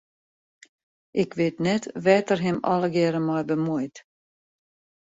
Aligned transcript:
Ik 1.23 1.31
wit 1.39 1.55
net 1.67 1.83
wêr't 2.03 2.31
er 2.33 2.41
him 2.45 2.57
allegearre 2.71 3.21
mei 3.27 3.43
bemuoit. 3.49 3.95